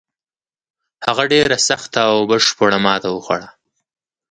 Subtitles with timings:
[1.05, 3.49] هغه ډېره سخته او بشپړه ماته وخوړه.